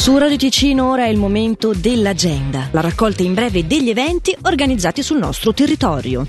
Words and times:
Su 0.00 0.16
Radio 0.16 0.38
Ticino 0.38 0.88
ora 0.88 1.04
è 1.04 1.08
il 1.08 1.18
momento 1.18 1.74
dell'agenda, 1.76 2.68
la 2.70 2.80
raccolta 2.80 3.22
in 3.22 3.34
breve 3.34 3.66
degli 3.66 3.90
eventi 3.90 4.34
organizzati 4.40 5.02
sul 5.02 5.18
nostro 5.18 5.52
territorio. 5.52 6.26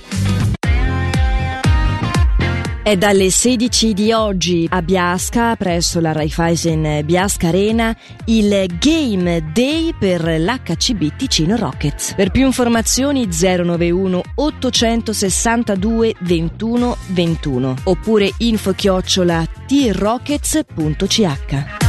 È 2.83 2.97
dalle 2.97 3.31
16 3.31 3.94
di 3.94 4.12
oggi 4.12 4.67
a 4.69 4.81
Biasca, 4.81 5.55
presso 5.55 6.01
la 6.01 6.12
Raiffeisen 6.12 7.05
Biasca 7.05 7.47
Arena, 7.47 7.96
il 8.26 8.65
Game 8.78 9.51
Day 9.53 9.96
per 9.97 10.22
l'HCB 10.22 11.15
Ticino 11.15 11.56
Rockets. 11.56 12.13
Per 12.13 12.29
più 12.29 12.46
informazioni 12.46 13.26
091 13.26 14.22
862 14.35 16.16
21 16.20 16.98
21 17.08 17.76
oppure 17.85 18.34
info 18.40 18.73
chiocciola 18.73 19.48
trockets.ch. 19.66 21.80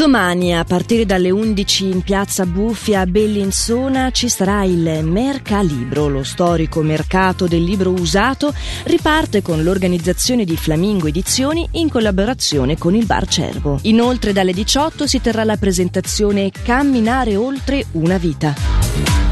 Domani 0.00 0.56
a 0.56 0.64
partire 0.64 1.04
dalle 1.04 1.30
11 1.30 1.84
in 1.84 2.00
piazza 2.00 2.46
Buffia 2.46 3.00
a 3.00 3.06
Bellinzona 3.06 4.10
ci 4.12 4.30
sarà 4.30 4.64
il 4.64 5.00
Mercalibro, 5.04 6.08
lo 6.08 6.22
storico 6.22 6.80
mercato 6.80 7.46
del 7.46 7.62
libro 7.62 7.90
usato, 7.90 8.50
riparte 8.84 9.42
con 9.42 9.62
l'organizzazione 9.62 10.46
di 10.46 10.56
Flamingo 10.56 11.06
Edizioni 11.06 11.68
in 11.72 11.90
collaborazione 11.90 12.78
con 12.78 12.94
il 12.94 13.04
Bar 13.04 13.26
Cervo. 13.26 13.78
Inoltre 13.82 14.32
dalle 14.32 14.54
18 14.54 15.06
si 15.06 15.20
terrà 15.20 15.44
la 15.44 15.58
presentazione 15.58 16.50
Camminare 16.50 17.36
oltre 17.36 17.84
una 17.92 18.16
vita. 18.16 19.29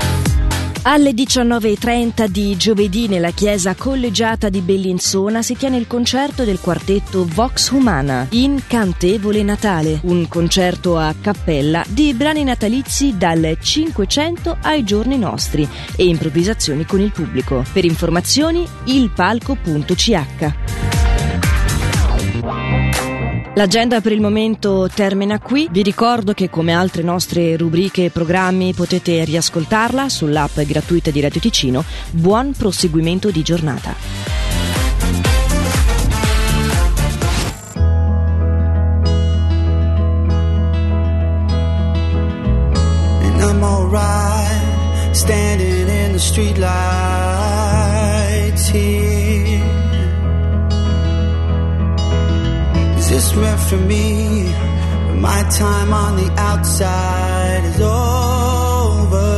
Alle 0.90 1.10
19.30 1.10 2.28
di 2.28 2.56
giovedì 2.56 3.08
nella 3.08 3.32
chiesa 3.32 3.74
collegiata 3.74 4.48
di 4.48 4.62
Bellinzona 4.62 5.42
si 5.42 5.54
tiene 5.54 5.76
il 5.76 5.86
concerto 5.86 6.44
del 6.44 6.60
quartetto 6.60 7.26
Vox 7.26 7.68
Humana, 7.68 8.26
Incantevole 8.30 9.42
Natale, 9.42 10.00
un 10.04 10.26
concerto 10.28 10.96
a 10.96 11.14
cappella 11.20 11.84
di 11.86 12.14
brani 12.14 12.42
natalizi 12.42 13.18
dal 13.18 13.58
500 13.60 14.56
ai 14.62 14.82
giorni 14.82 15.18
nostri 15.18 15.68
e 15.94 16.06
improvvisazioni 16.06 16.86
con 16.86 17.00
il 17.00 17.12
pubblico. 17.12 17.62
Per 17.70 17.84
informazioni 17.84 18.66
ilpalco.ch. 18.84 20.77
L'agenda 23.58 24.00
per 24.00 24.12
il 24.12 24.20
momento 24.20 24.88
termina 24.88 25.40
qui. 25.40 25.66
Vi 25.68 25.82
ricordo 25.82 26.32
che 26.32 26.48
come 26.48 26.72
altre 26.72 27.02
nostre 27.02 27.56
rubriche 27.56 28.04
e 28.04 28.10
programmi 28.10 28.72
potete 28.72 29.24
riascoltarla 29.24 30.08
sull'app 30.08 30.60
gratuita 30.60 31.10
di 31.10 31.20
Radio 31.20 31.40
Ticino. 31.40 31.84
Buon 32.12 32.52
proseguimento 32.56 33.32
di 33.32 33.42
giornata. 33.42 33.96
standing 45.12 45.88
just 53.18 53.34
meant 53.34 53.60
for 53.68 53.80
me. 53.92 54.04
But 55.06 55.18
my 55.28 55.40
time 55.62 55.90
on 56.04 56.12
the 56.22 56.28
outside 56.50 57.62
is 57.70 57.80
over. 57.80 59.30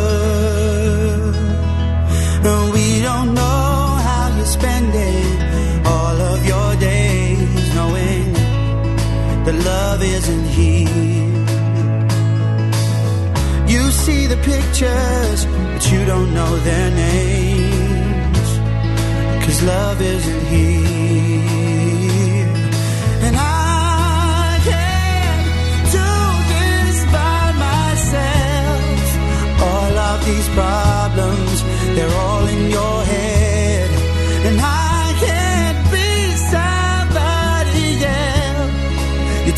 And 2.47 2.65
we 2.77 2.87
don't 3.09 3.31
know 3.41 3.73
how 4.07 4.25
you're 4.37 4.53
spending 4.59 5.27
all 5.95 6.17
of 6.33 6.39
your 6.53 6.71
days, 6.91 7.75
knowing 7.77 8.27
that 9.45 9.57
love 9.73 10.01
isn't 10.17 10.47
here. 10.59 11.39
You 13.73 13.83
see 14.05 14.23
the 14.33 14.41
pictures, 14.53 15.41
but 15.73 15.83
you 15.93 16.01
don't 16.13 16.31
know 16.39 16.53
their 16.69 16.91
names. 17.07 18.49
Cause 19.43 19.59
love 19.63 19.99
isn't 20.03 20.47
here. 20.55 20.90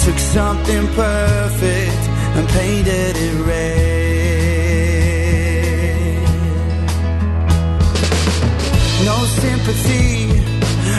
Took 0.05 0.19
something 0.19 0.87
perfect 0.95 2.03
and 2.37 2.49
painted 2.49 3.17
it 3.17 3.47
red. 3.47 3.83
No 9.05 9.25
sympathy 9.43 10.27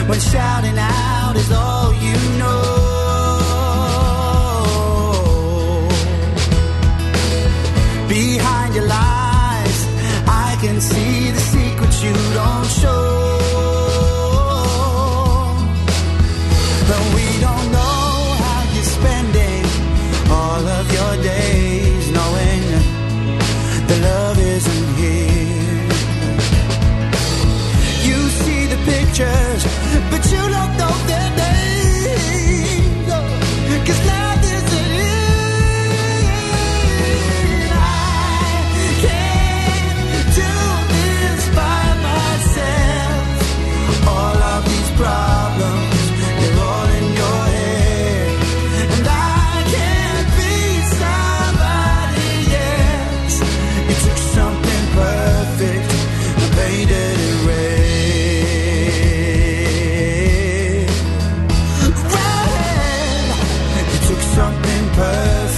when 0.08 0.20
shouting 0.20 0.78
out 0.78 1.36
is 1.36 1.52
all 1.52 1.92
you 1.92 2.16
know. 2.38 2.83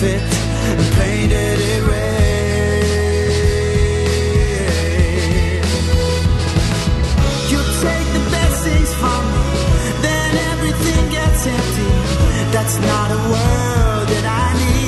it 0.06 0.22
and 0.22 0.87
painted 0.99 1.59
it 1.72 1.83
red. 1.91 2.06
You 7.53 7.61
take 7.84 8.09
the 8.19 8.25
best 8.34 8.56
things 8.66 8.91
from 9.00 9.22
me, 9.34 9.47
then 10.06 10.31
everything 10.53 11.03
gets 11.11 11.47
empty. 11.47 11.91
That's 12.55 12.77
not 12.91 13.09
a 13.19 13.21
world 13.33 14.06
that 14.12 14.25
I 14.25 14.47
need. 14.61 14.85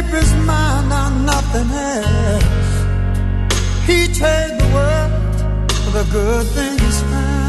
keep 0.00 0.10
his 0.12 0.32
mind 0.46 0.92
on 0.92 1.26
nothing 1.26 1.70
else. 1.70 2.44
He 3.86 4.06
trade 4.18 4.54
the 4.60 4.68
world 4.74 5.72
for 5.72 5.90
the 5.98 6.04
good 6.12 6.46
things 6.46 7.02
found. 7.02 7.47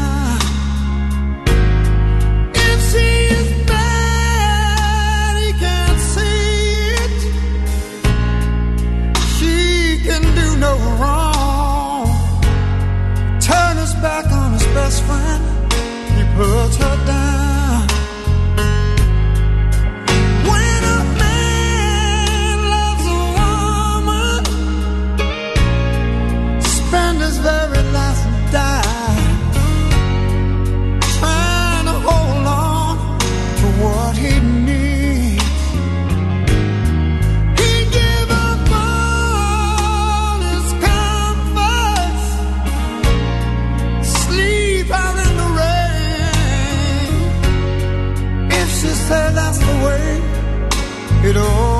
it 51.30 51.36
all 51.36 51.79